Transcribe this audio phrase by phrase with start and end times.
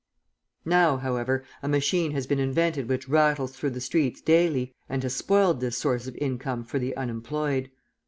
[0.65, 5.15] Now, however, a machine has been invented which rattles through the streets daily, and has
[5.15, 7.69] spoiled this source of income for the unemployed.